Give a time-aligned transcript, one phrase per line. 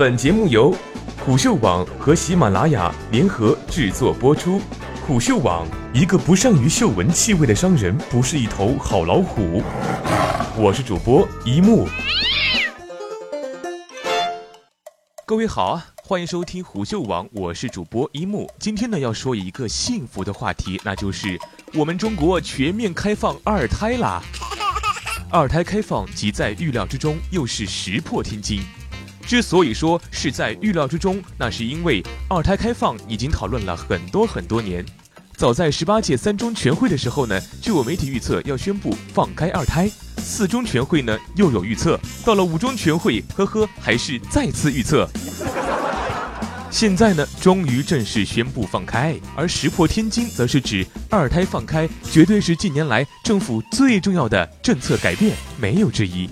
[0.00, 0.74] 本节目由
[1.26, 4.58] 虎嗅网和喜马拉雅联合制作播出。
[5.06, 9.62] 虎嗅网：一个不善于嗅闻气味的商人，不是一头好老虎。
[10.56, 11.86] 我是主播一木。
[15.26, 18.50] 各位好啊，欢迎收听虎嗅网，我是主播一木。
[18.58, 21.38] 今天呢，要说一个幸福的话题，那就是
[21.74, 24.22] 我们中国全面开放二胎啦。
[25.30, 28.62] 二胎开放即在预料之中，又是石破天惊。
[29.30, 34.84] 之所以说是在预料之中，那是因为二胎开放已经讨论了很多很多年。
[35.36, 39.88] 早在十八届三中全会的时候呢，就有媒体预测要宣布放开二胎；
[40.18, 45.08] 四中全会呢又有预测，到了五中全会，呵呵，还是再次预测。
[46.68, 56.28] 现在呢，终于正式宣布放开，而石破天惊则是指二胎放开绝对是近年来政府最重要的政策改变，没有之一。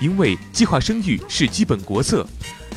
[0.00, 2.26] 因为计划生育是基本国策，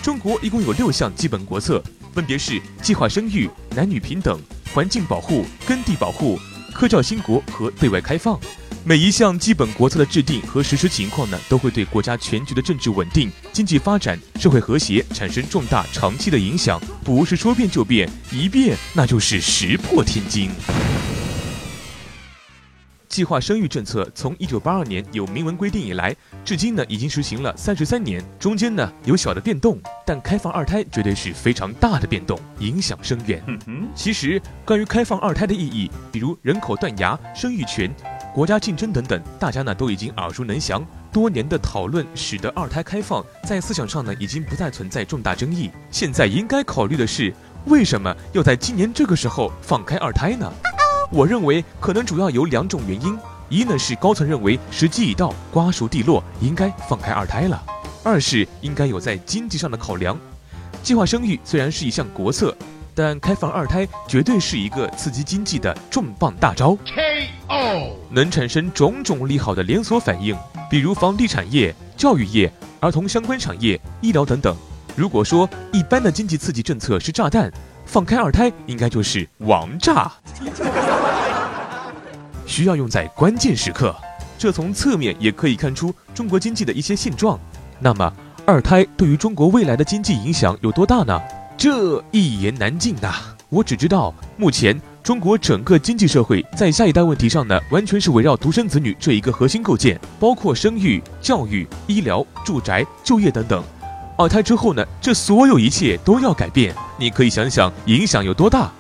[0.02, 1.82] 中国一共有六项基本国策，
[2.14, 4.40] 分别是计划生育、男女平等、
[4.74, 6.38] 环境保护、耕地保护、
[6.74, 8.40] 科教兴国和对外开放。
[8.86, 20.52] 每一项基本国策的制定和实施情况呢，都会对国家全局的政治稳定、经济发展、社会和谐产生重大长期的影响，不是说变就变，一变那就是石破天惊。
[23.14, 33.40] 计划生育政策从一九八二年有明文规定以来，至今呢已经实行了三十三年，中间呢有小的变动，但开放二胎绝对是非常大的变动，影响深远。
[33.94, 37.94] 其实关于开放二胎的意义，比如人口断崖、生育权、
[38.34, 40.84] 国家竞争等等，大家呢都已经耳熟能详。
[41.12, 45.70] 多年的讨论使得二胎开放在思想上呢已经不再存在重大争议。
[45.92, 47.32] 现在应该考虑的是，
[47.66, 50.52] 为什么要在今年这个时候放开二胎呢？
[51.14, 53.16] 我认为可能主要有两种原因：
[53.48, 57.64] 一呢是高层认为时机已到，瓜熟蒂落，应该放开二胎了；
[58.04, 60.18] 二是应该有在经济上的考量。
[60.82, 62.58] 计划生育虽然是一项国策，
[62.96, 66.76] 但开放二胎绝对是一个刺激经济的重磅大招
[67.48, 70.36] ，KO 能产生种种利好的连锁反应，
[70.68, 74.58] 比如房地产业、教育业、儿童相关产业、医疗等等。
[74.96, 77.54] 如果说一般的经济刺激政策是炸弹，
[77.86, 80.12] 放开二胎应该就是王炸。
[82.54, 83.96] 需要用在关键时刻，
[84.38, 87.40] 这从侧面也可以看出中国经济的一些现状。
[87.80, 88.14] 那么，
[88.46, 91.20] 二胎对于中国未来的经济影响有多大呢？
[91.58, 93.12] 这一言难尽呐。
[93.50, 103.64] 我只知道，目前中国整个经济社会在下一代问题上呢，完全是围绕独生子女这一个核心构建，包括生育、教育、医疗、住宅、就业等等。
[104.16, 106.76] 二胎之后呢，这所有一切都要改变。
[107.00, 108.72] 你可以想想影响有多大。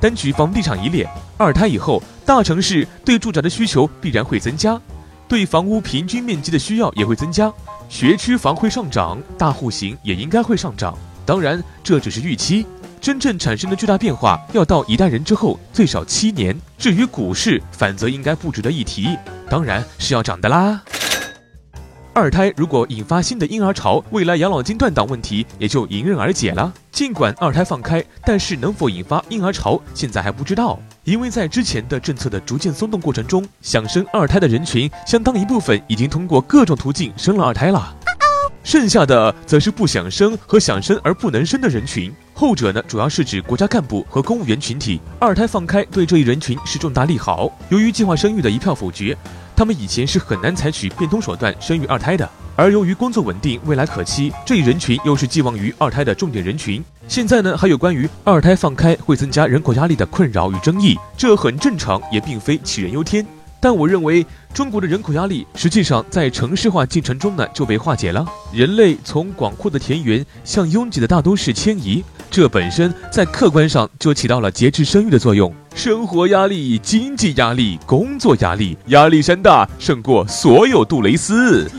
[0.00, 4.80] 单举房地产一列，二胎以后，大城市对住宅的需求必然会增加，
[5.26, 7.52] 对房屋平均面积的需要也会增加，
[7.88, 10.96] 学区房会上涨，大户型也应该会上涨。
[11.26, 12.64] 当然，这只是预期，
[13.00, 16.56] 真正产生的巨大变化要到一代人之后，最少七年。
[16.78, 19.18] 至于股市，反则应该不值得一提，
[19.50, 20.80] 当然是要涨的啦。
[22.18, 26.74] 二胎如果引发新的婴儿潮，未来养老金断档问题也就迎刃而解了。
[26.90, 30.80] 尽管二胎放开，但是能否引发婴儿潮，现在还不知道。
[31.04, 37.96] 因为在之前的政策的逐渐松动过程中，想生二胎的人群相当一部分已经通过各种途径生了二胎了，
[38.64, 42.12] 剩下的则是不想生和想生而不能生的人群。
[42.34, 45.00] 后者呢，主要是指国家干部和公务员群体。
[45.20, 47.48] 二胎放开对这一人群是重大利好。
[47.68, 49.16] 由于计划生育的一票否决。
[49.58, 56.80] 他们以前是很难采取变通手段生育二胎的，而由于工作稳定、未来可期，这一人群又是寄望于二胎的重点人群。
[57.08, 63.26] 现在呢，还有关于二胎放开会增加人口压力的困扰与争议，这很正常，也并非杞人忧天。
[63.60, 64.24] 但我认为，
[64.54, 68.24] 中国的人口压力实际上在城市化进程中呢就被化解了。
[68.52, 75.52] 人类从广阔的田园向拥挤的大都市迁移，这本身在客观上就起到了节制生育的作用。
[75.74, 81.70] 生活压力、经济压力、工作压力，压力山大，胜过所有杜蕾斯。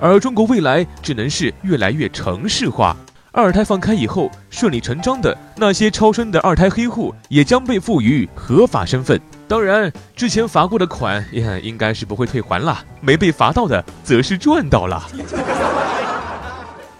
[0.00, 2.96] 而中国未来只能是越来越城市化。
[3.32, 9.20] 二胎放开以后，顺理成章的那些超生的二胎黑户也将被赋予合法身份。
[9.46, 15.02] 当然，之前罚过的款也应该是不会退还了，没被罚到的则是赚到了。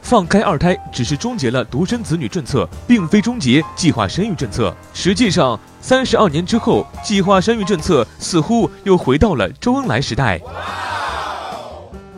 [0.09, 4.75] 放开二胎只是终结了独生子女政策，并非终结计划生育政策。
[4.95, 10.41] 实际上，三十二年之后，计划生育政策似乎又回到了周恩来时代。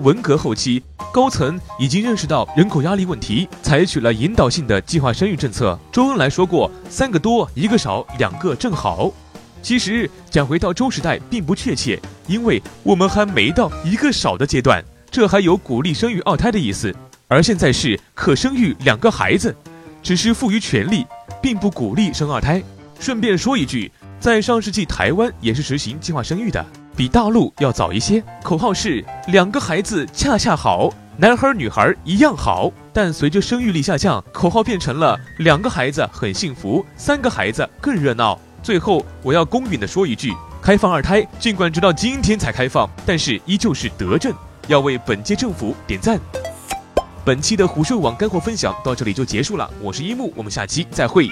[0.02, 0.80] 文革后期，
[1.12, 5.76] 高层已经认识到人口压力问题，采取了引导性的计划生育政策。
[5.90, 9.10] 周恩来说过：“三个多，一个少，两个正好。”
[9.62, 16.94] 其实讲回到周时代并不确切，因为我们还没到一个少的阶段，这还有鼓励生育二胎的意思。
[17.30, 19.54] 而现在是可生育两个孩子，
[20.02, 21.06] 只是赋予权利，
[21.40, 22.60] 并不鼓励生二胎。
[22.98, 26.66] 顺便说一句，在上世纪台湾也是实行计划生育的，
[26.96, 28.20] 比大陆要早一些。
[28.42, 32.68] 口号是两个孩子恰恰好，男孩女孩一样好。
[32.92, 38.36] 但随着生育率下降，口号变成了两个孩子很幸福，三个孩子更热闹。
[38.60, 44.34] 最后，我要公允的说一句，开放二胎，尽管直到今天才开放，但是依旧是德政，
[44.66, 46.18] 要为本届政府点赞。
[47.22, 51.28] 本期的虎嗅网干货分享到这里就结束了，我是一木，我们下期再会。